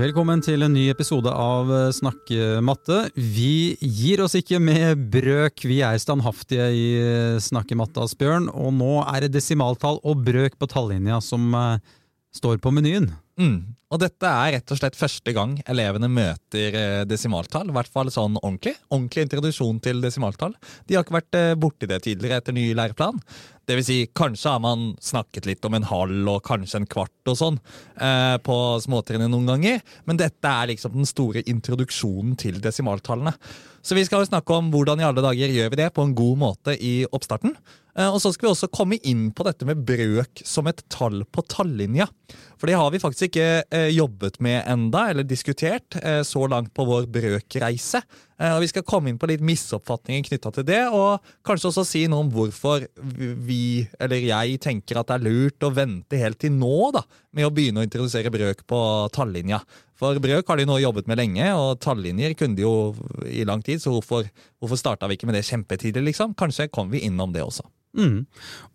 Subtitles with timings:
[0.00, 3.10] Velkommen til en ny episode av eh, Snakkematte.
[3.20, 8.46] Vi gir oss ikke med brøk, vi er standhaftige i eh, Snakkematte, Asbjørn.
[8.48, 11.76] Og nå er det desimaltall og brøk på tallinja som uh,
[12.36, 13.10] står på menyen.
[13.40, 13.76] Mm.
[13.90, 17.72] Og dette er rett og slett første gang elevene møter desimaltall.
[17.72, 18.76] I hvert fall sånn ordentlig.
[18.92, 20.54] Ordentlig introduksjon til desimaltall.
[20.86, 23.18] De har ikke vært borti det tidligere etter ny læreplan.
[23.70, 27.30] Det vil si, kanskje har man snakket litt om en halv og kanskje en kvart
[27.30, 27.58] og sånn
[28.02, 33.36] eh, på småtrinnet noen ganger, men dette er liksom den store introduksjonen til desimaltallene.
[33.86, 36.16] Så vi skal jo snakke om hvordan i alle dager gjør vi det på en
[36.18, 37.54] god måte i oppstarten.
[38.00, 41.22] Eh, og så skal vi også komme inn på dette med brøk som et tall
[41.28, 42.08] på tallinja.
[42.60, 46.72] For det har vi faktisk ikke eh, jobbet med enda, eller diskutert, eh, så langt
[46.76, 48.02] på vår brøkreise.
[48.40, 52.06] Og Vi skal komme inn på litt misoppfatninger knytta til det, og kanskje også si
[52.08, 52.86] noe om hvorfor
[53.44, 57.02] vi, eller jeg, tenker at det er lurt å vente helt til nå da,
[57.36, 58.80] med å begynne å introdusere brøk på
[59.12, 59.60] tallinja.
[60.00, 62.74] For brøk har de nå jobbet med lenge, og tallinjer kunne de jo
[63.28, 66.32] i lang tid, så hvorfor, hvorfor starta vi ikke med det kjempetidlig, liksom?
[66.40, 67.66] Kanskje kommer vi innom det også.
[67.98, 68.22] Mm.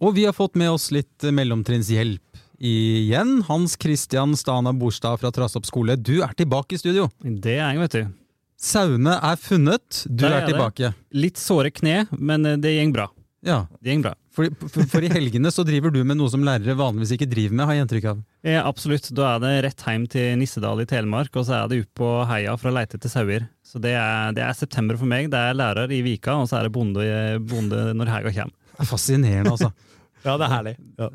[0.04, 3.40] Og vi har fått med oss litt mellomtrinnshjelp igjen.
[3.50, 7.10] Hans Christian Stana Borstad fra Trassopp skole, du er tilbake i studio.
[7.24, 8.25] Det er jeg, vet du.
[8.56, 10.94] Sauene er funnet, du er, er tilbake.
[11.16, 13.10] Litt såre kne, men eh, det går bra.
[13.46, 13.66] Ja.
[13.84, 14.14] Det går bra.
[14.36, 17.56] For, for, for, i helgene så driver du med noe som lærere vanligvis ikke driver
[17.56, 18.24] med, har jeg inntrykk av?
[18.44, 19.08] Ja, absolutt.
[19.16, 22.10] Da er det rett hjem til Nissedal i Telemark, og så er det ut på
[22.28, 23.46] heia for å leite etter sauer.
[23.64, 25.30] Så det er, det er, september for meg.
[25.32, 27.06] Det er lærer i Vika, og så er det bonde,
[27.48, 28.58] bonde når helga kommer.
[28.76, 29.72] Det er fascinerende, altså.
[30.28, 30.76] ja, det er herlig.
[31.00, 31.12] Ja.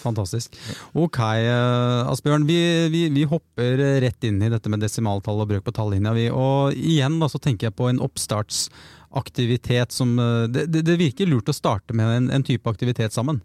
[0.00, 0.56] Fantastisk.
[0.92, 2.46] Ok, uh, Asbjørn.
[2.48, 2.60] Vi,
[2.92, 6.14] vi, vi, hopper rett inn i dette med desimaltall og brøk på tallinja.
[6.34, 10.16] Og igjen da, så tenker jeg på en oppstartsaktivitet som
[10.50, 13.42] det, det, det, virker lurt å starte med en, en type aktivitet sammen.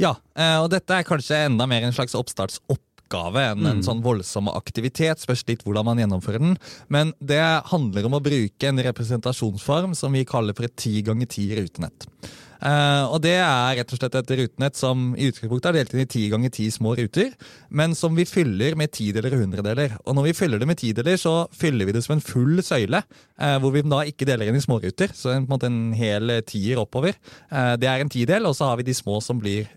[0.00, 3.84] Ja, uh, og dette er kanskje enda mer en slags oppstartsoppgave oppgave enn en mm.
[3.86, 5.22] sånn voldsom aktivitet.
[5.22, 6.56] Spørs litt hvordan man gjennomfører den.
[6.88, 11.26] Men det handler om å bruke en representasjonsform som vi kaller for et ti ganger
[11.30, 12.08] ti rutenett.
[12.56, 16.02] Uh, og Det er rett og slett et rutenett som i utgangspunktet er delt inn
[16.06, 17.34] i ti ganger ti små ruter,
[17.68, 19.98] men som vi fyller med tideler og hundredeler.
[20.08, 23.02] Og når vi fyller det med tideler, så fyller vi det som en full søyle,
[23.04, 25.12] uh, hvor vi da ikke deler inn i småruter.
[25.12, 27.20] Så en, en en hel tier oppover.
[27.52, 29.68] Uh, det er en tidel, og så har vi de små som blir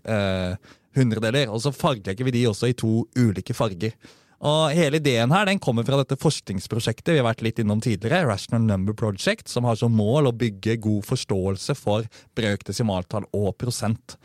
[0.96, 1.50] hundredeler.
[1.52, 3.96] Og så fargelegger vi de også i to ulike farger.
[4.40, 8.24] Og Hele ideen her den kommer fra dette forskningsprosjektet vi har vært litt innom tidligere,
[8.24, 12.08] Rational Number Project, som har som mål å bygge god forståelse for
[12.38, 14.16] brøk, desimaltall og prosent.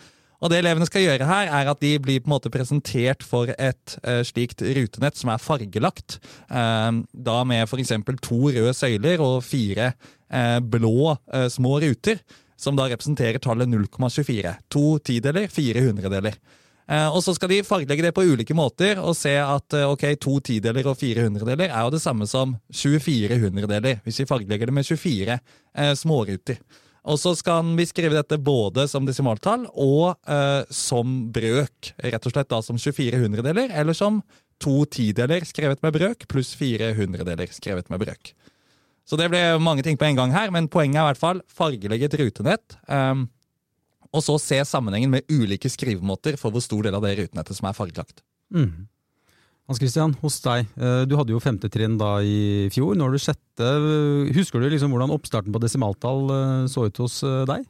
[0.43, 3.51] Og det elevene skal gjøre her, er at de blir på en måte presentert for
[3.55, 6.19] et uh, slikt rutenett som er fargelagt.
[6.51, 7.95] Uh, da med f.eks.
[8.23, 11.15] to røde søyler og fire uh, blå
[11.51, 12.21] små ruter,
[12.57, 14.53] som da representerer tallet 0,24.
[14.73, 16.37] To tideler, fire hundredeler.
[16.85, 20.05] Eh, og så skal de fargelegge det på ulike måter og se at eh, ok,
[20.21, 24.69] to tideler og fire hundredeler er jo det samme som 24 hundredeler, hvis vi fargelegger
[24.69, 26.61] det med 24 eh, småruter.
[27.05, 31.93] Og så skal vi skrive dette både som desimaltall og eh, som brøk.
[32.01, 34.21] Rett og slett da som 24 hundredeler, eller som
[34.61, 38.33] to tideler skrevet med brøk, pluss fire hundredeler skrevet med brøk.
[39.05, 41.41] Så det ble mange ting på en gang her, men poenget er i hvert fall
[41.51, 42.77] fargelegge et rutenett.
[42.89, 43.27] Um,
[44.15, 47.67] og så se sammenhengen med ulike skrivemåter for hvor stor del av det rutenettet som
[47.69, 48.23] er fargelagt.
[48.53, 48.87] Mm.
[49.65, 50.67] Hans Christian, hos deg.
[50.77, 52.93] Eh, du hadde jo femte trinn da i fjor.
[52.93, 53.69] Nå har du sjette.
[54.37, 57.65] Husker du liksom hvordan oppstarten på desimaltall eh, så ut hos eh, deg?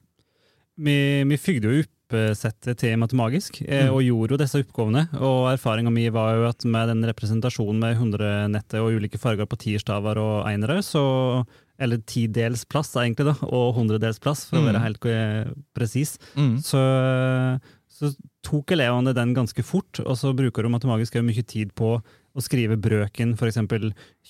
[0.76, 0.98] Vi,
[1.32, 3.92] vi fygde jo oppsettet til Matemagisk mm.
[3.92, 5.06] og gjorde jo disse oppgavene.
[5.20, 9.60] Og erfaringa mi var jo at med den representasjonen med 100-nettet og ulike farger på
[9.62, 11.46] tierstaver og einere, så
[11.76, 14.62] eller tidels plass, egentlig, da, og hundredels plass, for mm.
[14.62, 15.08] å være helt
[15.76, 16.54] presis, mm.
[16.64, 16.84] så,
[17.92, 18.14] så,
[18.46, 20.00] tok elevene den ganske fort.
[20.06, 23.58] Og så bruker de matemagisk mye tid på å skrive brøken, f.eks.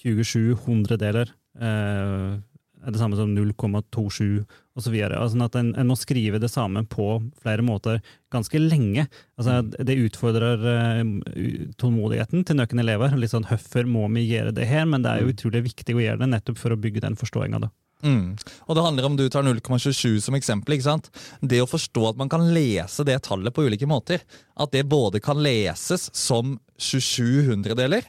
[0.02, 1.34] 27 hundredeler.
[1.60, 2.38] Eh,
[2.86, 4.44] er det samme som 0,27
[4.76, 4.96] osv.
[5.08, 7.08] Altså at en, en, må skrive det samme på
[7.42, 8.02] flere måter
[8.34, 9.08] ganske lenge.
[9.40, 9.72] Altså, mm.
[9.88, 13.16] det utfordrer uh, tålmodigheten til noen elever.
[13.18, 15.36] Litt sånn 'Hvorfor må vi gjøre det her?' Men det er jo mm.
[15.36, 17.66] utrolig viktig å gjøre det nettopp for å bygge den forståinga.
[18.06, 18.36] Mm.
[18.68, 20.76] Og det handler om du tar 0,27 som eksempel.
[20.76, 21.10] ikke sant?
[21.42, 24.22] Det å forstå at man kan lese det tallet på ulike måter.
[24.60, 28.06] At det både kan leses som 27 hundredeler,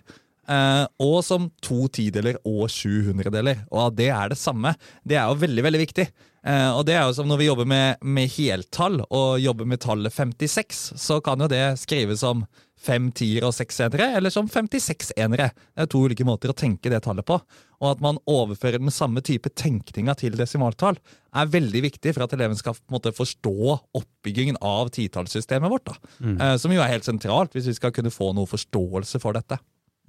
[0.46, 3.64] og som to tideler og sju hundredeler.
[3.75, 6.06] Og det er det samme, det er jo veldig veldig viktig.
[6.46, 9.82] Uh, og det er jo som når vi jobber med, med heltall og jobber med
[9.82, 12.44] tallet 56, så kan jo det skrives som
[12.87, 15.48] fem tiere og seks enere, eller som 56 enere.
[15.75, 17.40] Det er to ulike måter å tenke det tallet på.
[17.81, 21.00] Og at man overfører den samme type tenkninga til desimaltall,
[21.34, 23.56] er veldig viktig for at eleven skal måte forstå
[23.98, 25.90] oppbyggingen av titallssystemet vårt.
[25.90, 26.12] da.
[26.20, 26.37] Mm.
[26.38, 29.58] Uh, som jo er helt sentralt hvis vi skal kunne få noe forståelse for dette.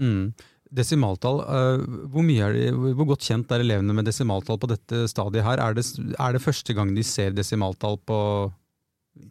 [0.02, 0.34] Mm.
[0.68, 5.62] Desimaltall, uh, hvor, de, hvor, godt kjent er elevene med desimaltall på dette stadiet her?
[5.64, 5.86] Er det,
[6.20, 8.18] er det første gang de ser desimaltall på,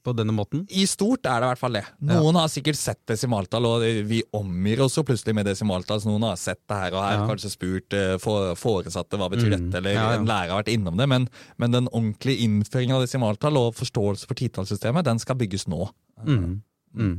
[0.01, 0.65] på denne måten?
[0.73, 1.85] I stort er det i hvert fall det.
[2.09, 2.47] Noen ja.
[2.47, 6.01] har sikkert sett desimaltall, og vi omgir oss jo plutselig med desimaltall.
[6.01, 7.29] Så noen har sett det her og her, ja.
[7.29, 9.57] kanskje spurt uh, foresatte hva betyr mm.
[9.59, 11.11] dette, eller ja, en lærer har vært innom det.
[11.13, 11.29] Men,
[11.61, 15.85] men den ordentlige innføringen av desimaltall og forståelse for titallssystemet, den skal bygges nå.
[16.25, 16.63] Mm.
[16.97, 17.17] Mm.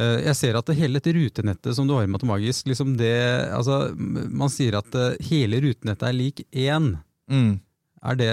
[0.00, 3.14] Eh, jeg ser at hele dette rutenettet som du har i Matemagisk, liksom det,
[3.54, 6.94] altså, man sier at eh, hele rutenettet er lik én.
[7.30, 7.56] Mm.
[8.04, 8.30] Er, det,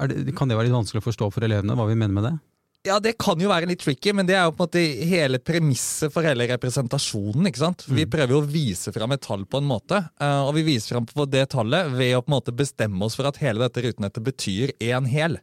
[0.00, 2.30] er det, Kan det være litt vanskelig å forstå for elevene, hva vi mener med
[2.30, 2.36] det?
[2.86, 5.40] Ja, Det kan jo være litt tricky, men det er jo på en måte hele
[5.42, 7.48] premisset for hele representasjonen.
[7.50, 7.82] ikke sant?
[7.88, 8.12] Vi mm.
[8.12, 11.08] prøver jo å vise fram et tall på en måte, eh, og vi viser fram
[11.10, 14.24] på det tallet ved å på en måte bestemme oss for at hele dette rutenettet
[14.24, 15.40] betyr én hel.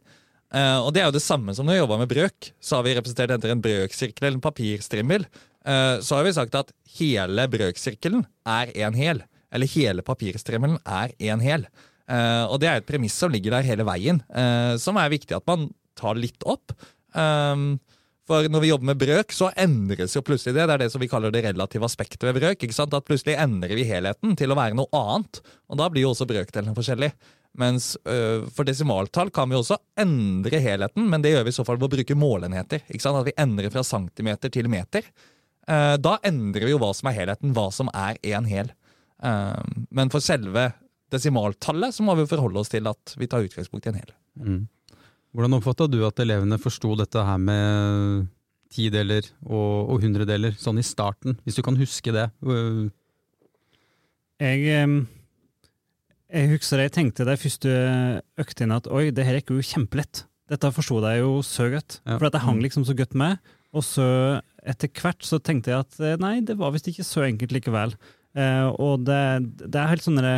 [0.54, 2.50] Uh, og Det er jo det samme som når vi jobba med brøk.
[2.62, 5.26] Så har vi representert enten en brøksirkel eller en papirstrimmel.
[5.66, 9.24] Uh, så har vi sagt at hele brøksirkelen er en hel.
[9.54, 11.66] Eller hele papirstrimmelen er en hel.
[12.10, 14.20] Uh, og det er et premiss som ligger der hele veien,
[14.78, 16.74] som er viktig at man tar litt opp.
[17.14, 17.78] Um,
[18.24, 20.64] for når vi jobber med brøk, så endres jo plutselig det.
[20.64, 22.62] Det er det som vi kaller det relative aspektet ved brøk.
[22.64, 22.94] ikke sant?
[22.96, 25.42] At plutselig endrer vi helheten til å være noe annet.
[25.68, 27.10] Og da blir jo også brøkdelene forskjellig.
[27.60, 31.64] Mens øh, for desimaltall kan vi også endre helheten, men det gjør vi i så
[31.66, 32.82] fall ved å bruke målenheter.
[32.88, 33.20] ikke sant?
[33.20, 35.06] At vi endrer fra centimeter til meter.
[35.64, 38.72] Uh, da endrer vi jo hva som er helheten, hva som er én hel.
[39.22, 39.62] Uh,
[39.94, 40.72] men for selve
[41.14, 44.12] desimaltallet så må vi forholde oss til at vi tar utgangspunkt i en hel.
[44.34, 44.60] Mm.
[45.34, 48.26] Hvordan oppfatta du at elevene forsto dette her med
[48.74, 52.28] tideler og, og hundredeler, sånn i starten, hvis du kan huske det?
[54.42, 54.90] Jeg,
[56.34, 57.74] jeg husker jeg tenkte de første
[58.42, 60.24] øktene at oi, det her gikk jo kjempelett.
[60.50, 62.18] Dette forsto jeg jo så godt, ja.
[62.18, 62.64] for det hang mm.
[62.66, 63.38] liksom så godt med.
[63.74, 64.08] Og så
[64.64, 67.94] etter hvert så tenkte jeg at eh, nei, det var visst ikke så enkelt likevel.
[68.36, 69.22] Eh, og det,
[69.62, 70.34] det, er helt sånne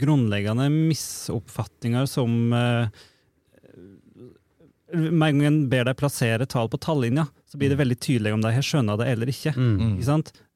[0.00, 3.06] grunnleggende misoppfatninger som eh,
[4.90, 7.82] med en gang en ber deg plassere tall på tallinja, så blir det mm.
[7.84, 9.54] veldig tydelig om de har skjønna det eller ikke.
[9.56, 9.74] Mm.
[9.76, 9.92] mm.
[9.98, 10.08] ikke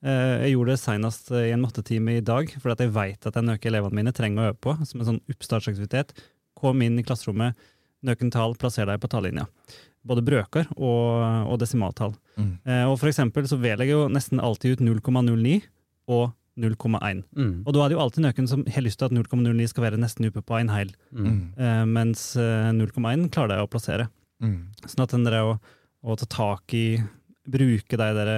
[0.04, 3.68] jeg gjorde det senest i en mattetime i dag, for jeg vet at den er
[3.70, 4.74] elevene mine trenger å øve på.
[4.84, 6.12] Som en sånn oppstartsaktivitet.
[6.60, 7.56] Kom inn i klasserommet,
[8.04, 9.46] nøken tall, plasser deg på tallinja.
[10.04, 12.12] Både brøker og, og desimaltall.
[12.36, 12.52] Mm.
[12.68, 15.62] Eh, og for eksempel så vedlegger jeg jo nesten alltid ut 0,09
[16.12, 17.24] og 0,1.
[17.34, 17.54] Mm.
[17.64, 20.00] Og da er det jo alltid noen som har lyst til at 0,09 skal være
[20.00, 21.40] nesten oppe på en heil, mm.
[21.58, 24.08] eh, mens 0,1 eh, klarer de å plassere.
[24.44, 24.60] Mm.
[24.84, 25.56] Sånn at den der å,
[26.04, 26.86] å, ta tak i
[27.44, 28.30] Bruke de der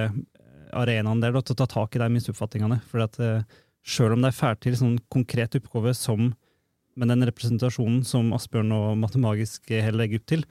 [0.67, 2.81] eh, arenaene der da, til å ta tak i de misoppfatningene.
[2.89, 3.45] For at uh,
[3.87, 6.33] selv om de ferdig til sånn konkret oppgave som
[6.97, 10.45] med den representasjonen som Asbjørn og Matemagisk legger opp til,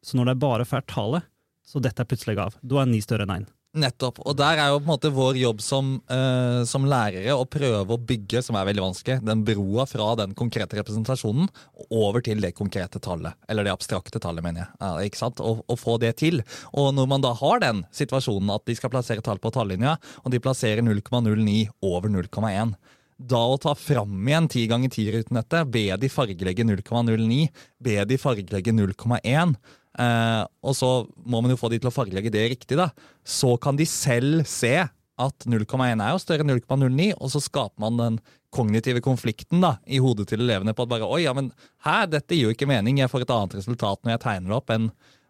[0.00, 1.26] så når de bare får tallet,
[1.60, 2.56] så detter plutselig av.
[2.64, 3.50] Da er ni større enn én.
[3.70, 4.16] Nettopp.
[4.26, 7.94] Og der er jo på en måte vår jobb som, uh, som, lærere å prøve
[7.94, 11.46] å bygge, som er veldig vanskelig, den broa fra den konkrete representasjonen
[11.86, 13.38] over til det konkrete tallet.
[13.46, 14.72] Eller det abstrakte tallet, mener jeg.
[14.82, 15.42] Ja, ikke sant?
[15.44, 16.42] Og, og, få det til.
[16.74, 20.34] Og når man da har den situasjonen at de skal plassere tall på tallinja, og
[20.34, 22.74] de plasserer 0,09 over 0,1
[23.20, 27.50] da å ta fram igjen 10 ganger 10-rutenettet, be de fargelegge 0,09,
[27.84, 29.52] be de fargelegge 0,1
[29.98, 30.90] Eh, og så
[31.26, 32.90] må man jo få de til å fargelegge det riktig, da.
[33.26, 34.76] Så kan de selv se
[35.20, 38.20] at 0,1 er jo større enn 0,09, og så skaper man den
[38.54, 41.52] kognitive konflikten da, i hodet til elevene på at bare oi, ja, men
[41.84, 44.56] hæ, dette gir jo ikke mening, jeg får et annet resultat når jeg tegner det
[44.56, 44.88] opp, enn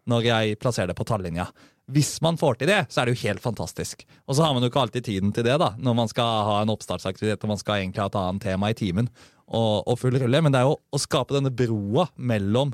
[0.09, 1.45] når jeg plasserer det på tallinja.
[1.91, 4.05] Hvis man får til det, så er det jo helt fantastisk.
[4.25, 6.55] Og så har man jo ikke alltid tiden til det, da, når man skal ha
[6.61, 9.11] en oppstartsaktivitet og man skal egentlig ha et annet tema i timen
[9.51, 10.41] og, og full rulle.
[10.41, 12.73] Men det er jo å skape denne broa mellom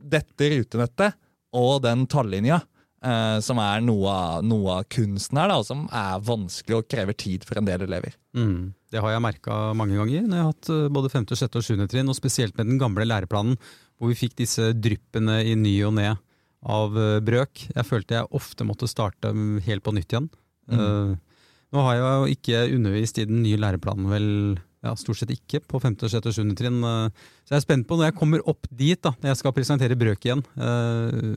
[0.00, 1.16] dette rutenettet
[1.56, 2.60] og den tallinja,
[3.04, 7.16] eh, som er noe av, noe av, kunsten her, da, som er vanskelig og krever
[7.18, 8.16] tid for en del elever.
[8.36, 8.72] Mm.
[8.90, 11.46] Det har jeg merka mange ganger når jeg har hatt eh, både 5., 6.
[11.48, 11.86] og 7.
[11.90, 13.58] trinn, og spesielt med den gamle læreplanen,
[14.00, 16.14] hvor vi fikk disse dryppene i ny og ne
[16.60, 17.66] av eh, brøk.
[17.74, 19.32] Jeg følte jeg ofte måtte starte
[19.66, 20.30] helt på nytt igjen.
[20.70, 20.80] Mm.
[20.80, 24.28] Uh, nå har jeg jo ikke undervist i den nye læreplanen vel
[24.80, 26.30] ja, stort sett ikke på 5., 6.
[26.40, 26.54] 7.
[26.56, 26.80] trinn.
[26.86, 29.56] Eh, så jeg er spent på når jeg kommer opp dit, da, når jeg skal
[29.56, 30.44] presentere brøk igjen.
[30.56, 31.34] Uh,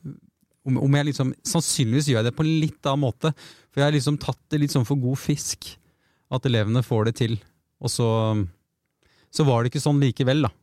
[0.64, 3.34] om, jeg liksom, Sannsynligvis gjør jeg det på en litt annen måte.
[3.68, 5.74] For jeg har liksom tatt det litt sånn for god fisk.
[6.34, 7.36] At elevene får det til.
[7.84, 8.08] Og så,
[9.28, 10.54] så var det ikke sånn likevel, da.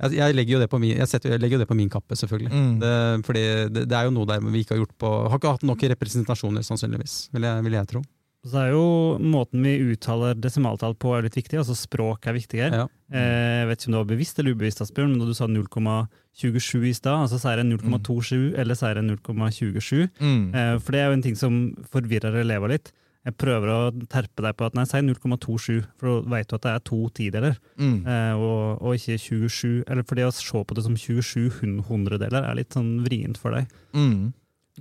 [0.00, 1.90] Jeg, jeg, legger, jo det på min, jeg, setter, jeg legger jo det på min
[1.92, 2.52] kappe, selvfølgelig.
[2.54, 2.70] Mm.
[2.80, 2.92] Det,
[3.26, 3.42] fordi
[3.74, 5.82] det, det, er jo noe der vi ikke har gjort på Har ikke hatt nok
[5.92, 8.04] representasjoner, sannsynligvis, vil jeg, vil jeg tro.
[8.46, 8.84] Så er jo
[9.20, 12.78] måten vi uttaler desimaltall på er litt viktig, altså språk er viktigere.
[12.82, 12.86] Ja.
[13.12, 15.48] Eh, jeg vet ikke om det var bevisst eller ubevisst, Asbjørn, men da du sa
[15.50, 18.48] 0,27 i stad, altså sier en 0,27 mm.
[18.62, 20.08] eller sier en 0,27.
[20.22, 20.40] Mm.
[20.56, 21.60] Eh, for det er jo en ting som
[21.92, 22.92] forvirrer elever litt.
[23.28, 23.78] Jeg prøver å
[24.08, 27.00] terpe deg på at nei, si 0,27, for da vet du at det er to
[27.12, 28.06] tideler, Mm.
[28.08, 29.84] eh, og, og ikke 27.
[29.84, 33.52] Eller for det å se på det som 27 hundredeler er litt sånn vrient for
[33.52, 33.68] deg.
[33.92, 34.32] Mm.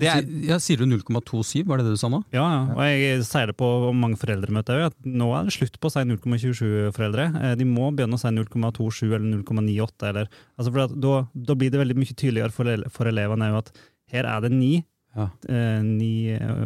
[0.08, 2.22] Er, Ja, sier du 0,27, var det det du sa nå?
[2.32, 2.60] Ja, ja.
[2.76, 5.92] Og jeg sier det på mange foreldremøter òg, at nå er det slutt på å
[5.92, 7.26] si 0,27 foreldre.
[7.42, 10.08] Eh, De må begynne å si 0,27 eller 0,98.
[10.14, 13.72] Eller, altså for da, da blir det veldig mye tydeligere for, ele- for elevene at
[14.14, 15.30] her er det ni, Ja.
[15.50, 16.66] eh, ni eh,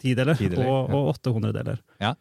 [0.00, 0.94] tideler, Tideler, og, ja.
[0.96, 1.78] og åtte hundredeler.
[2.00, 2.14] Ja.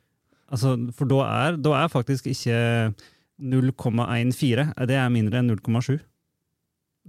[0.52, 2.94] Altså, for da er, da er faktisk ikke
[3.42, 6.00] 0,14 det er mindre enn 0,7.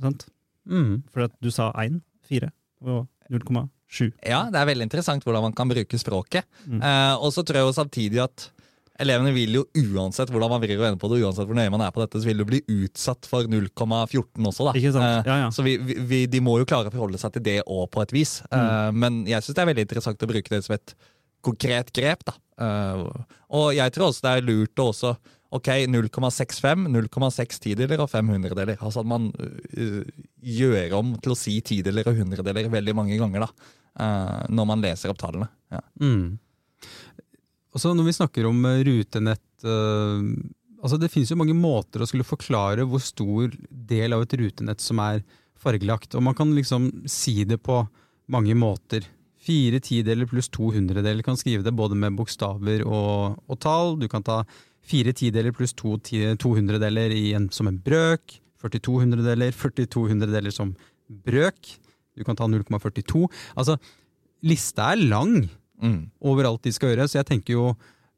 [0.00, 0.26] Sant?
[0.68, 1.02] Mm.
[1.12, 2.48] For at du sa 1, 4
[2.84, 4.10] og 0,7.
[4.26, 6.44] ja, det er veldig interessant hvordan man kan bruke språket.
[6.66, 6.82] Mm.
[6.82, 8.50] Eh, og så tror jeg jo samtidig at
[9.02, 11.82] elevene vil jo uansett hvordan man vrir og vender på det, uansett hvor nøye man
[11.82, 14.74] er på dette, så vil du bli utsatt for 0,14 også, da.
[14.78, 14.92] Ikke?
[14.94, 15.48] Eh, Ja, ja.
[15.54, 18.14] Så vi, vi, de må jo klare å forholde seg til det òg, på et
[18.14, 18.36] vis.
[18.50, 18.58] Mm.
[18.60, 20.94] Eh, men jeg syns det er veldig interessant å bruke det som et
[21.44, 22.24] konkret grep.
[22.30, 22.36] da.
[22.64, 23.06] Eh,
[23.58, 25.16] og jeg tror også det er lurt å også
[25.54, 28.80] Ok, 0,65, 0,6 tideler og 5 hundredeler.
[28.80, 30.02] Altså at man øh,
[30.42, 33.68] gjør om til å si tideler og hundredeler veldig mange ganger da,
[34.02, 35.46] eh, når man leser opp tallene.
[35.70, 35.82] Ja.
[36.02, 36.40] Mm.
[37.75, 40.26] Og så når vi snakker om eh, rutenett eh,
[40.84, 44.82] altså Det finnes jo mange måter å skulle forklare hvor stor del av et rutenett
[44.84, 45.23] som er
[45.61, 46.14] fargelagt.
[46.18, 47.78] Og man kan liksom si det på
[48.32, 49.06] mange måter.
[49.44, 53.96] Fire tideler pluss to hundredeler kan skrive det både med bokstaver og, og tall.
[54.00, 54.42] Du kan ta
[54.84, 58.38] fire tideler pluss to, ti, to hundredeler i en, som en brøk.
[58.64, 60.70] 42 hundredeler, 42 hundredeler som
[61.08, 61.74] brøk.
[62.16, 63.26] Du kan ta 0,42.
[63.58, 63.76] Altså,
[64.44, 65.44] lista er lang
[65.82, 66.04] Mm.
[66.22, 67.04] over alt de skal gjøre.
[67.10, 67.64] Så jeg tenker jo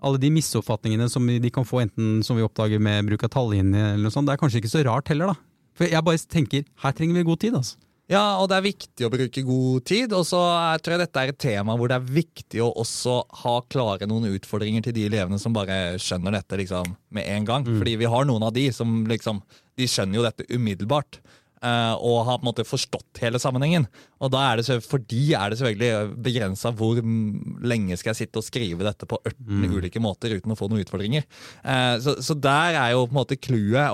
[0.05, 3.95] alle de misoppfatningene som de kan få, enten som vi oppdager med bruk av tallinjer,
[3.95, 5.35] eller noe sånt, det er kanskje ikke så rart heller, da.
[5.75, 7.81] For jeg bare tenker, her trenger vi god tid, altså.
[8.07, 10.13] Ja, og det er viktig å bruke god tid.
[10.15, 10.39] Og så
[10.79, 14.29] tror jeg dette er et tema hvor det er viktig å også ha klare noen
[14.31, 17.67] utfordringer til de elevene som bare skjønner dette liksom med en gang.
[17.67, 19.43] Fordi vi har noen av de som liksom
[19.77, 21.19] De skjønner jo dette umiddelbart.
[21.67, 23.87] eh, og har på en måte forstått hele sammenhengen.
[24.23, 28.23] Og da er det, for de er det selvfølgelig begrensa hvor mm, lenge skal jeg
[28.29, 31.27] sitte og skrive dette på 18 ulike måter uten å få noen utfordringer.
[31.65, 33.89] Eh, så, så der er jo på en måte clouet.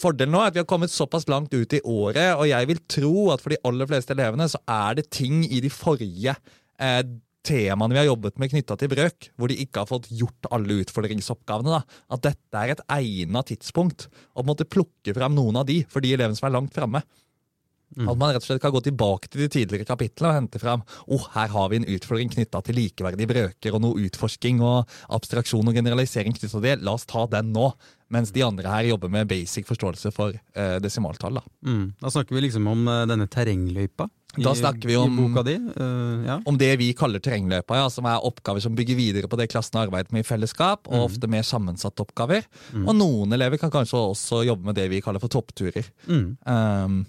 [0.00, 2.82] Fordelen nå er at vi har kommet såpass langt ut i året, og jeg vil
[2.90, 6.34] tro at for de aller fleste elevene så er det ting i de forrige
[6.82, 7.02] eh,
[7.46, 10.80] temaene vi har jobbet med knytta til brøk, hvor de ikke har fått gjort alle
[10.82, 11.78] utfordringsoppgavene.
[11.78, 16.04] da, At dette er et egnet tidspunkt å måtte plukke fram noen av de for
[16.04, 17.02] de elevene som er langt framme.
[17.96, 20.82] At man rett og slett kan gå tilbake til de tidligere kapitlene og hente fram
[21.08, 25.70] oh, her har vi en utfordring knytta til likeverdige brøker og noe utforsking og abstraksjon
[25.70, 26.76] og generalisering knyttet til det.
[26.84, 27.70] La oss ta den nå.
[28.12, 31.40] Mens de andre her jobber med basic forståelse for eh, desimaltall.
[31.40, 31.42] Da.
[31.66, 31.88] Mm.
[31.98, 36.36] Da snakker vi liksom om eh, denne terrengløypa i, Da snakker vi om- eh, ja.
[36.44, 39.80] Om det vi kaller terrengløypa, ja, som er oppgaver som bygger videre på det klassen
[39.80, 42.44] har arbeidet med i fellesskap, og ofte mer sammensatte oppgaver.
[42.84, 45.88] Og noen elever kan kanskje også jobbe med det vi kaller for toppturer.
[46.06, 46.36] Mm.
[46.46, 47.06] Um,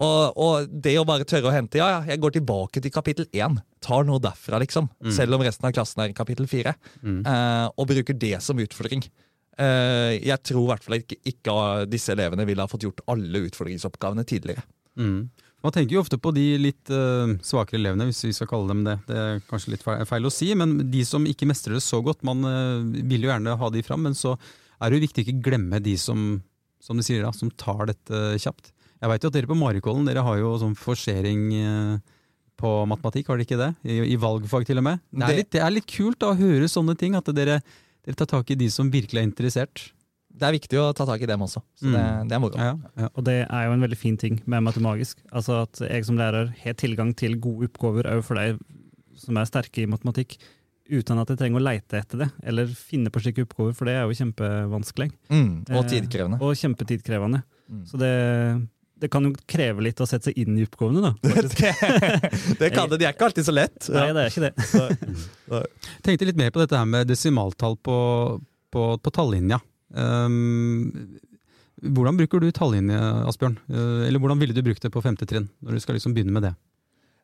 [0.00, 3.26] og, og det å bare tørre å hente Ja, ja, jeg går tilbake til kapittel
[3.36, 3.58] én.
[3.84, 4.88] Tar noe derfra, liksom.
[5.12, 6.72] Selv om resten av klassen er i kapittel fire.
[7.04, 9.04] Eh, og bruker det som utfordring.
[9.60, 11.54] Eh, jeg tror i hvert fall ikke, ikke
[11.92, 14.64] disse elevene ville ha fått gjort alle utfordringsoppgavene tidligere.
[14.96, 15.28] Mm.
[15.60, 18.80] Man tenker jo ofte på de litt uh, svakere elevene, hvis vi skal kalle dem
[18.86, 18.96] det.
[19.04, 22.24] Det er kanskje litt feil å si, men de som ikke mestrer det så godt,
[22.24, 24.38] man uh, vil jo gjerne ha de fram, men så
[24.80, 26.30] er det jo viktig å ikke glemme de som,
[26.80, 28.72] som de sier da, som tar dette kjapt.
[29.00, 32.16] Jeg vet jo at dere på Marikollen dere har jo sånn forsering eh,
[32.60, 33.70] på matematikk, har dere ikke det?
[33.88, 35.00] I, I valgfag til og med.
[35.10, 37.60] Det er, litt, det er litt kult da, å høre sånne ting, at dere,
[38.04, 39.86] dere tar tak i de som virkelig er interessert.
[40.30, 41.62] Det er viktig å ta tak i dem også.
[41.80, 42.28] Så det, Mm.
[42.28, 42.56] det er moro.
[42.60, 43.08] Ja, ja.
[43.16, 45.18] Og det er jo en veldig fin ting med matemagisk.
[45.32, 48.54] Altså at jeg som lærer har tilgang til gode oppgaver òg for de
[49.20, 50.36] som er sterke i matematikk,
[50.90, 53.96] uten at jeg trenger å leite etter det, eller finne på slike oppgaver, for det
[53.98, 55.10] er jo kjempevanskelig.
[55.30, 56.40] Mm, og Eh, tidkrevende.
[56.40, 57.42] Og kjempetidkrevende.
[57.70, 57.82] Mm.
[57.86, 58.14] Så det,
[59.00, 61.12] det kan jo kreve litt å sette seg inn i oppgavene, da.
[61.22, 61.72] det,
[62.60, 63.00] det kan det.
[63.00, 63.78] De er ikke alltid så lett.
[63.94, 65.64] Nei, det er ikke det.
[66.06, 67.98] tenkte litt mer på dette her med desimaltall på,
[68.74, 69.60] på, på tallinja.
[69.90, 70.90] Um,
[71.80, 72.98] hvordan bruker du tallinje,
[73.30, 73.56] Asbjørn?
[73.72, 76.36] Uh, eller hvordan ville du brukt det på femte trinn, når du skal liksom begynne
[76.36, 76.54] med det?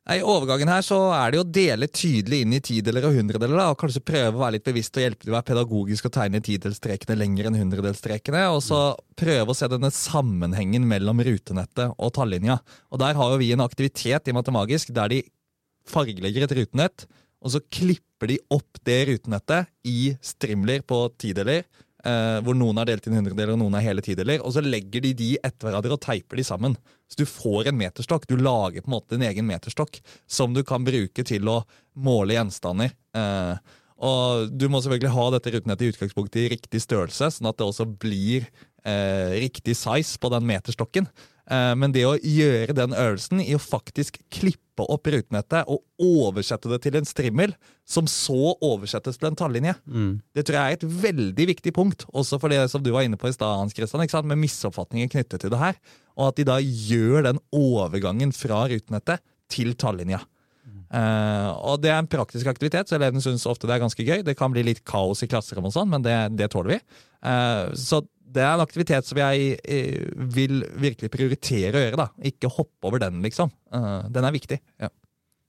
[0.06, 3.64] I overgangen her så er det å dele tydelig inn i tideler og hundredeler, da,
[3.72, 6.40] og kanskje prøve å være litt bevisst og hjelpe til å være pedagogisk og tegne
[6.46, 8.80] tidelstrekene lenger enn hundredelstrekene, og så
[9.18, 12.60] prøve å se denne sammenhengen mellom rutenettet og tallinja.
[12.94, 15.24] Og Der har jo vi en aktivitet i Matemagisk der de
[15.90, 17.08] fargelegger et rutenett,
[17.42, 21.66] og så klipper de opp det rutenettet i strimler på tideler,
[22.06, 25.02] eh, hvor noen er delt inn hundredeler og noen er hele tideler, og så legger
[25.02, 26.78] de de etter hverandre og teiper de sammen.
[27.06, 28.26] Så du får en meterstokk.
[28.26, 31.60] Du lager på en måte din egen meterstokk som du kan bruke til å
[31.94, 32.94] måle gjenstander.
[33.16, 37.56] Eh, Og du må selvfølgelig ha dette rutenettet i utgangspunktet i riktig størrelse, sånn at
[37.56, 38.44] det også blir
[38.84, 41.08] eh, riktig size på den meterstokken.
[41.46, 46.68] Eh, men det å gjøre den øvelsen i å faktisk klippe opp rutenettet og oversette
[46.68, 47.54] det til en strimmel,
[47.86, 50.20] som så oversettes til en tallinje, Mm.
[50.34, 52.04] det tror jeg er et veldig viktig punkt.
[52.12, 55.40] Også for det som du var inne på i stad, Hans Christian, med misoppfatninger knyttet
[55.40, 55.76] til det her.
[56.18, 60.20] Og at de da gjør den overgangen fra rutenettet til tallinja.
[60.86, 64.22] Uh, og det er en praktisk aktivitet, så elevene syns ofte det er ganske gøy.
[64.22, 66.78] Det kan bli litt kaos i klasserom og sånn, men det, det tåler vi.
[67.26, 72.00] Uh, så det er en aktivitet som jeg eh, vil virkelig prioritere å gjøre.
[72.00, 72.06] da.
[72.26, 73.52] Ikke hoppe over den, liksom.
[73.72, 74.58] Uh, den er viktig.
[74.82, 74.90] Ja.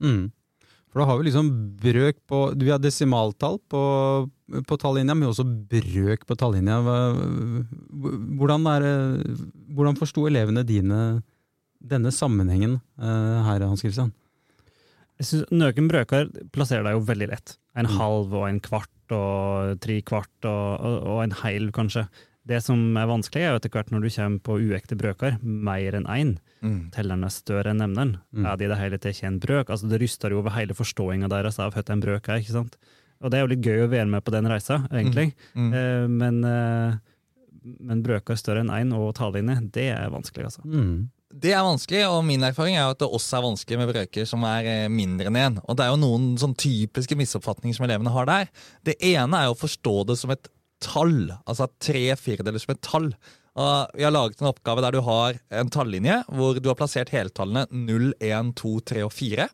[0.03, 0.27] Mm.
[0.88, 1.48] For da har vi liksom
[1.81, 3.81] brøk på Vi har desimaltall på,
[4.69, 6.77] på tallinja, men også brøk på tallinja.
[8.38, 8.86] Hvordan, er,
[9.75, 11.01] hvordan forsto elevene dine
[11.77, 14.10] denne sammenhengen uh, her, Hans Christian?
[15.17, 17.57] Jeg synes Nøken brøker plasserer deg jo veldig lett.
[17.77, 17.98] En Mm.
[18.00, 22.07] halv og en kvart og tre kvart og, og, og en heil, kanskje.
[22.48, 25.98] Det som er vanskelig, er jo etter hvert når du kommer på uekte brøker, mer
[26.00, 26.38] enn én.
[26.63, 26.80] Mm.
[26.96, 28.13] Telleren er større enn nevneren.
[28.32, 28.46] Mm.
[28.46, 29.74] Er det i det hele tatt ikke en brøk?
[29.74, 32.39] Altså, det ryster jo over hele forståinga deres av hva en brøk er.
[32.44, 32.80] ikke sant?
[33.24, 35.32] Og det er jo litt gøy å være med på den reisa, egentlig.
[35.58, 35.70] Mm.
[35.74, 40.63] Eh, men, eh, men brøker større enn én og talelinje, det er vanskelig, altså.
[40.63, 41.10] Mm.
[41.27, 44.27] Det er vanskelig, og min erfaring er jo at det også er vanskelig med brøker
[44.30, 45.58] som er eh, mindre enn én.
[45.66, 48.54] Og det er jo noen sånn typiske misoppfatninger som elevene har der.
[48.88, 50.48] Det ene er jo å forstå det som et
[50.84, 53.12] tall, altså tre firedeler som et tall.
[53.57, 57.13] Og vi har laget en oppgave der du har en tallinje hvor du har plassert
[57.13, 59.48] heltallene 0, 1, 2, 3 og 4.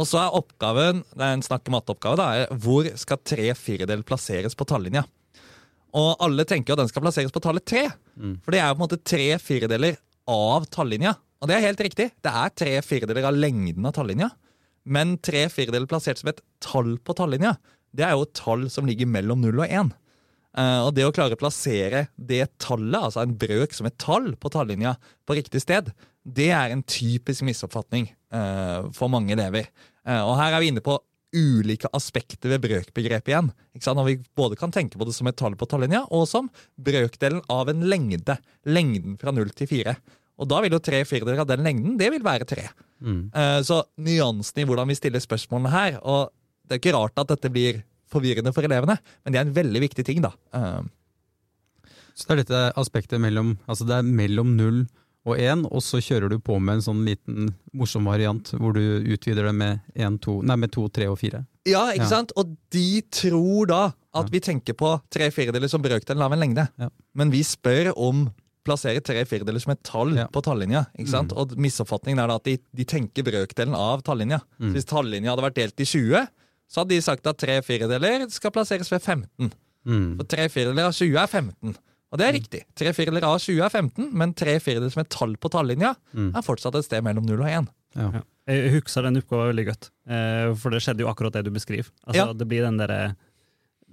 [0.00, 4.54] Og så er oppgaven, det er en snakke-matte-oppgave, da, er hvor skal tre firedeler plasseres
[4.56, 5.02] på tallinja?
[5.98, 7.88] Og alle tenker at den skal plasseres på tallet tre.
[8.44, 9.98] For det er jo på en måte tre firedeler
[10.30, 11.16] av tallinja.
[11.42, 12.06] Og det er helt riktig.
[12.22, 14.30] Det er tre firedeler av lengden av tallinja.
[14.84, 17.56] Men tre firedeler plassert som et tall på tallinja,
[17.92, 19.90] det er jo et tall som ligger mellom 0 og 1.
[20.58, 24.32] Eh, og det å klare å plassere det tallet, altså en brøk som et tall
[24.40, 25.92] på tallinja, på riktig sted,
[26.26, 29.70] det er en typisk misoppfatning uh, for mange elever.
[30.04, 30.98] Uh, og her er vi inne på
[31.30, 33.48] ulike aspekter ved brøkbegrepet igjen.
[33.72, 33.96] Ikke sant?
[33.96, 37.40] Når vi både kan tenke på det som et tall på tallinja, og som brøkdelen
[37.52, 38.36] av en lengde.
[38.68, 39.94] Lengden fra 0 til 4.
[40.42, 42.66] Og da vil jo tre firedeler av den lengden, det vil være 3.
[43.04, 43.22] Mm.
[43.64, 46.32] Så nyansen i hvordan vi stiller spørsmålene her og
[46.64, 47.80] Det er ikke rart at dette blir
[48.10, 50.20] forvirrende for elevene, men det er en veldig viktig ting.
[50.22, 50.32] da.
[50.54, 50.82] Eh,
[52.14, 54.86] Så det er dette aspektet mellom Altså det er mellom null
[55.28, 58.80] og én, og så kjører du på med en sånn liten morsom variant hvor du
[59.04, 61.42] utvider det med, en, to, nei, med to, tre og fire.
[61.68, 62.08] Ja, ikke Ja.
[62.08, 62.32] sant?
[62.40, 63.82] Og de tror da
[64.14, 64.30] at Ja.
[64.32, 66.68] vi tenker på tre firedeler som brøkdelen av en lengde.
[66.78, 66.88] Ja.
[67.14, 68.30] Men vi spør om
[68.64, 70.86] plasserer tre firedeler som et tall på tallinja.
[70.98, 71.32] ikke sant?
[71.32, 71.36] Mm.
[71.38, 74.40] Og misoppfatningen er da at de, de tenker brøkdelen av tallinja.
[74.58, 74.72] Mm.
[74.72, 76.28] Så Hvis tallinja hadde vært delt i 20,
[76.70, 79.50] så hadde de sagt at tre firedeler skal plasseres ved 15.
[79.90, 80.16] Mm.
[80.20, 81.74] For tre firedeler av 20 er 15.
[82.10, 82.60] Og det er riktig.
[82.78, 86.32] Tre firedeler av 20 er 15, men tre firedeler som et tall på tallinja Mm.
[86.36, 87.68] er fortsatt et sted mellom 0 og 1.
[87.96, 88.10] Ja.
[88.18, 88.22] Ja.
[88.50, 91.90] Jeg husker den oppgaven veldig godt, eh, for det skjedde jo akkurat det du beskriver.
[92.06, 92.32] Altså, Ja.
[92.32, 93.14] Det blir den der,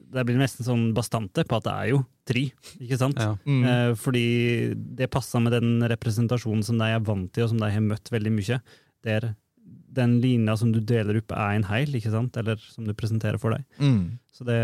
[0.09, 3.17] Det blir nesten sånn bastante på at det er jo tre, ikke sant?
[3.19, 3.35] Ja.
[3.45, 3.63] Mm.
[3.65, 7.69] Eh, fordi det passer med den representasjonen som de er vant til, og som de
[7.69, 8.61] har møtt veldig mye.
[9.03, 9.35] Der
[9.88, 12.38] den linja som du deler opp, er en heil, ikke sant?
[12.39, 13.65] Eller som du presenterer for deg.
[13.80, 14.17] Mm.
[14.36, 14.60] Så det,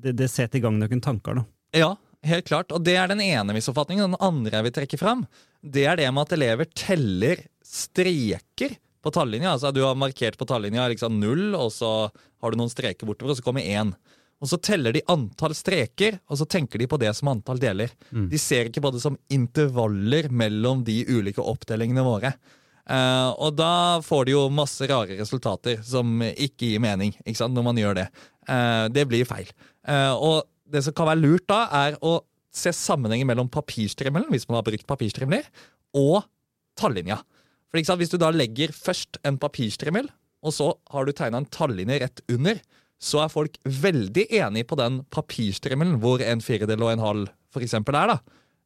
[0.00, 1.46] det, det setter i gang noen tanker, da.
[1.74, 1.90] Ja,
[2.28, 2.72] helt klart.
[2.74, 4.14] Og det er den ene misoppfatningen.
[4.14, 5.26] Den andre jeg vil trekke fram,
[5.64, 9.54] det er det med at elever teller streker på tallinja.
[9.54, 13.34] Altså du har markert på tallinja liksom null, og så har du noen streker bortover,
[13.34, 13.94] og så kommer én.
[14.42, 17.92] Og så teller de antall streker, og så tenker de på det som antall deler.
[18.10, 18.28] Mm.
[18.32, 22.34] De ser ikke på det som intervaller mellom de ulike oppdelingene våre.
[22.84, 27.66] Eh, og da får du jo masse rare resultater som ikke gir mening ikke når
[27.70, 28.08] man gjør det.
[28.44, 29.48] Uh, det blir feil.
[29.88, 30.34] Uh, og
[30.68, 32.18] det som kan være lurt da, er å
[32.54, 35.46] se sammenhengen mellom papirstrimmelen, hvis man har brukt papirstrimler,
[35.96, 36.26] og
[36.78, 37.22] tallinja.
[37.72, 40.10] For sant, Hvis du da legger først en papirstrimmel,
[40.44, 42.60] og så har du tegna en tallinje rett under,
[43.00, 47.64] så er folk veldig enige på den papirstrimmelen, hvor en firedel og en halv for
[47.64, 48.14] eksempel er.
[48.14, 48.18] da.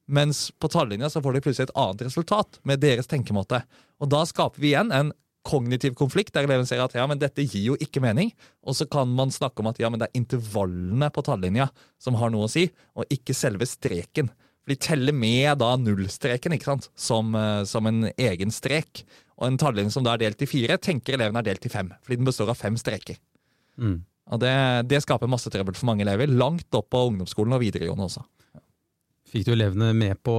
[0.08, 3.60] Mens på tallinja så får de plutselig et annet resultat med deres tenkemåte.
[4.00, 5.12] Og da skaper vi igjen en
[5.48, 8.32] kognitiv konflikt, der eleven ser at ja, men dette gir jo ikke mening.
[8.66, 11.68] Og så kan man snakke om at ja, men det er intervallene på tallinja
[12.02, 12.66] som har noe å si,
[12.96, 14.30] og ikke selve streken.
[14.64, 16.90] For de teller med da nullstreken ikke sant?
[16.98, 19.04] Som, eh, som en egen strek.
[19.38, 21.92] Og en tallinje som da er delt i fire, tenker eleven er delt i fem.
[22.04, 23.20] Fordi den består av fem streker.
[23.78, 24.02] Mm.
[24.28, 24.56] Og det,
[24.90, 28.24] det skaper masse trøbbel for mange elever, langt opp på ungdomsskolen og videregående også.
[29.28, 30.34] Fikk du elevene med på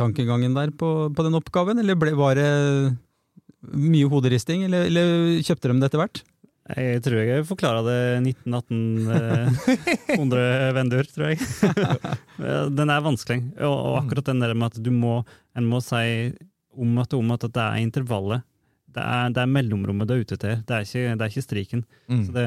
[0.00, 2.50] tankegangen der på, på den oppgaven, eller ble, var det
[3.76, 6.22] mye hoderisting, eller, eller kjøpte de det etter hvert?
[6.70, 11.40] Jeg tror jeg forklarer det 1918 100 vendur, tror jeg.
[12.78, 13.40] den er vanskelig.
[13.58, 15.16] Og, og, akkurat den der med at du må,
[15.58, 16.30] en må si
[16.70, 18.46] om at, om at det er intervallet.
[18.90, 20.62] Det er, det er mellomrommet du er ute etter.
[20.66, 21.84] Det er ikke, det er ikke striken.
[22.10, 22.22] Mm.
[22.26, 22.46] Så det,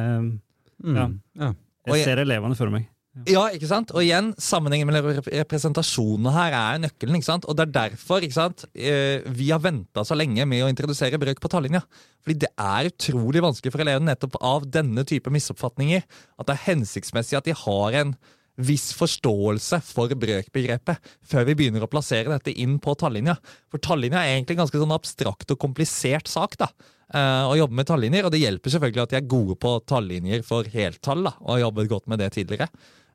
[0.94, 1.10] ja.
[1.44, 1.52] ja.
[1.92, 2.88] Jeg ser elevene for meg.
[3.30, 3.92] Ja, ikke sant?
[3.94, 7.20] Og igjen, sammenhengen mellom representasjonene her er nøkkelen.
[7.20, 7.46] ikke sant?
[7.46, 8.64] Og det er derfor ikke sant?
[8.74, 11.84] Eh, vi har venta så lenge med å introdusere brøk på tallinja.
[12.26, 16.02] Fordi det er utrolig vanskelig for elevene nettopp av denne type misoppfatninger.
[16.42, 18.16] At det er hensiktsmessig at de har en
[18.58, 23.38] viss forståelse for brøkbegrepet før vi begynner å plassere dette inn på tallinja.
[23.70, 26.58] For tallinja er egentlig en ganske sånn abstrakt og komplisert sak.
[26.58, 26.68] da,
[27.14, 30.44] eh, Å jobbe med tallinjer, Og det hjelper selvfølgelig at de er gode på tallinjer
[30.44, 31.24] for heltall.
[31.24, 32.70] da, og har jobbet godt med det tidligere.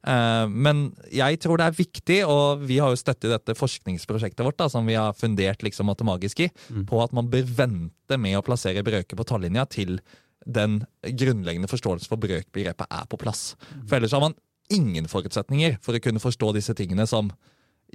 [0.06, 0.84] Eh, men
[1.14, 4.86] jeg tror det er viktig, og vi har jo støttet dette forskningsprosjektet vårt, da, som
[4.88, 6.86] vi har fundert liksom matemagisk i, mm.
[6.90, 9.98] på at man bør vente med å plassere brøker på tallinja til
[10.48, 13.52] den grunnleggende forståelsen for brøkbegrepet er på plass.
[13.74, 13.84] Mm.
[13.84, 14.36] For ellers har man
[14.72, 17.32] ingen forutsetninger for å kunne forstå disse tingene som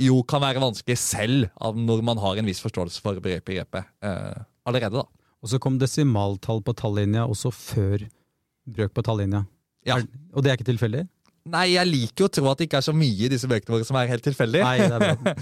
[0.02, 5.04] jo kan være vanskelig selv når man har en viss forståelse for brøkbegrepet eh, allerede.
[5.04, 5.06] da.
[5.44, 8.06] Og så kom desimaltall på tallinja også før
[8.70, 9.44] brøk på tallinja.
[9.88, 10.00] Ja.
[10.34, 11.04] Og det er ikke tilfeldig?
[11.52, 13.76] Nei, jeg liker jo å tro at det ikke er så mye i disse bøkene
[13.76, 14.62] våre som er helt tilfeldig.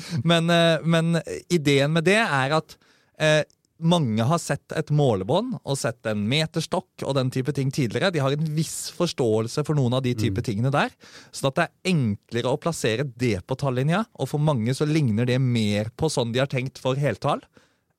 [0.31, 1.19] Men, eh, men,
[1.53, 2.73] ideen med det er at
[3.21, 3.43] eh,
[3.81, 8.11] mange har sett et målebånd og sett en meterstokk og den type ting tidligere.
[8.13, 10.45] De har en viss forståelse for noen av de type mm.
[10.45, 10.93] tingene der.
[11.33, 15.39] Så det er enklere å plassere det på tallinja, og for mange så ligner det
[15.41, 17.41] mer på sånn de har tenkt for heltall,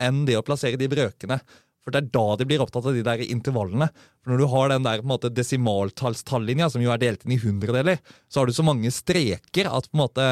[0.03, 1.39] enn det å plassere de brøkene.
[1.83, 3.89] For det er da de blir opptatt av de der intervallene.
[4.23, 7.37] For Når du har den der på en måte desimaltallstallinja, som jo er delt inn
[7.37, 10.29] i hundredeler, så har du så mange streker at på en måte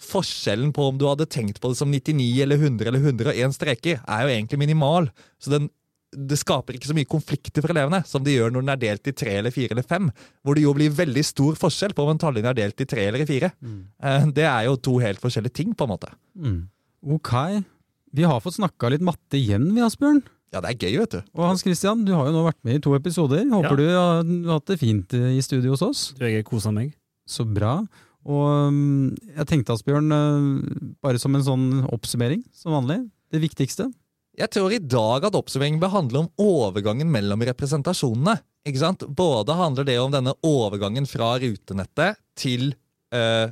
[0.00, 4.02] forskjellen på om du hadde tenkt på det som 99 eller 100 eller 101 streker,
[4.02, 5.08] er jo egentlig minimal.
[5.42, 5.68] Så den,
[6.14, 9.10] det skaper ikke så mye konflikter for elevene som det gjør når den er delt
[9.10, 10.10] i tre eller fire eller fem.
[10.42, 13.08] Hvor det jo blir veldig stor forskjell på om en tallinje er delt i tre
[13.08, 13.50] eller i fire.
[13.62, 13.80] Mm.
[14.02, 16.10] Eh, det er jo to helt forskjellige ting, på en måte.
[16.38, 16.60] Mm.
[17.18, 17.34] Ok.
[18.14, 20.22] Vi har fått snakka litt matte igjen, vi, Asbjørn.
[20.54, 21.20] Ja, det er gøy, vet du.
[21.34, 23.42] Og Hans Christian, du har jo nå vært med i to episoder.
[23.50, 23.78] Håper ja.
[23.80, 26.02] du har hatt det fint i studio hos oss.
[26.14, 26.92] Du, jeg kosa meg.
[27.26, 27.80] Så bra.
[28.24, 33.02] Og um, jeg tenkte, Asbjørn, uh, bare som en sånn oppsummering, som vanlig,
[33.34, 33.88] det viktigste?
[34.38, 38.38] Jeg tror i dag at oppsummeringen bør handle om overgangen mellom representasjonene.
[38.66, 39.04] Ikke sant?
[39.10, 42.72] Både handler det om denne overgangen fra rutenettet til
[43.14, 43.50] uh,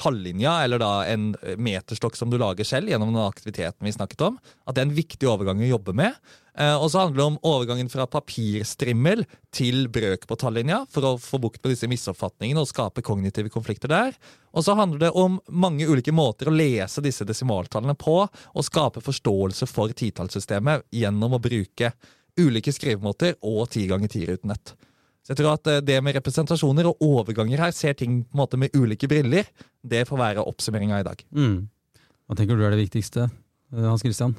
[0.00, 4.38] tallinja, eller da en meterstokk som du lager selv gjennom den aktiviteten vi snakket om,
[4.64, 6.16] at det er en viktig overgang å jobbe med.
[6.58, 11.14] Eh, og så handler det om overgangen fra papirstrimmel til brøk på tallinja, for å
[11.20, 14.16] få bukt med disse misoppfatningene og skape kognitive konflikter der.
[14.56, 19.04] Og så handler det om mange ulike måter å lese disse desimaltallene på, og skape
[19.04, 21.94] forståelse for titallssystemet gjennom å bruke
[22.40, 24.74] ulike skrivemåter og ti ganger ti uten nett.
[25.24, 28.42] Så jeg tror at eh, det med representasjoner og overganger her, ser ting på en
[28.42, 29.48] måte med ulike briller,
[29.82, 31.24] det får være oppsummeringa i dag.
[31.34, 31.58] Mm.
[32.26, 33.28] Hva tenker du er det viktigste,
[33.74, 34.36] eh, Hans Christian?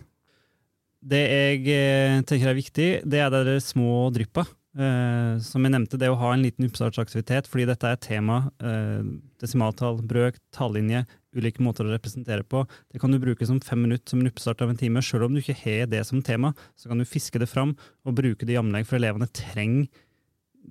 [1.01, 4.45] Det jeg eh, tenker er viktig, det er de små dryppa.
[4.71, 8.37] Eh, som jeg nevnte, det å ha en liten oppstartsaktivitet, fordi dette er tema.
[8.63, 9.01] Eh,
[9.41, 11.03] desimaltall, brøk, tallinje,
[11.35, 12.63] ulike måter å representere på.
[12.91, 15.03] Det kan du bruke som fem minutter som en oppstart av en time.
[15.03, 18.15] Selv om du ikke har det som tema, så kan du fiske det fram og
[18.15, 19.89] bruke det i anlegg, for elevene trenger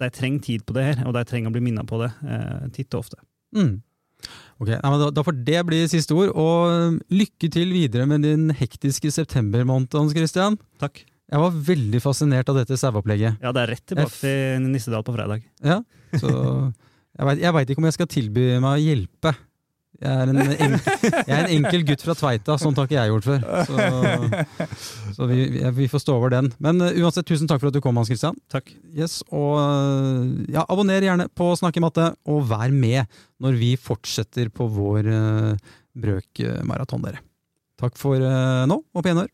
[0.01, 2.67] de trenger tid på det her, og de trenger å bli minnet på det eh,
[2.75, 3.21] titt og ofte.
[3.57, 3.79] Mm.
[4.61, 8.51] Ok, ja, da, da, får det bli siste ord, og lykke til videre med din
[8.57, 10.59] hektiske septembermåned, Hans Christian.
[10.83, 11.03] Takk.
[11.31, 13.39] Jeg var veldig fascinert av dette saueopplegget.
[13.43, 15.45] Ja, det er rett tilbake til Nissedal på fredag.
[15.63, 15.79] Ja,
[16.19, 16.33] så
[17.17, 19.35] jeg veit ikke om jeg skal tilby meg å hjelpe.
[20.01, 20.77] Jeg er, enkel,
[21.13, 23.43] jeg er, en enkel, gutt fra Tveita, sånt har ikke jeg gjort før.
[23.69, 24.87] Så,
[25.19, 25.43] så vi,
[25.77, 26.49] vi, får stå over den.
[26.63, 28.39] Men uh, uansett, tusen takk for at du kom, Hans Christian.
[28.53, 28.73] Takk.
[28.97, 34.49] Yes, og uh, ja, Abonner gjerne på Snakke matte, og vær med når vi fortsetter
[34.49, 37.21] på vår uh, brøkmaraton, dere.
[37.81, 39.29] Takk for nå, og på gjenhør.